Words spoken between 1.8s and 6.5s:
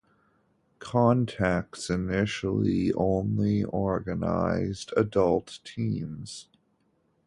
initially only organized adult teams.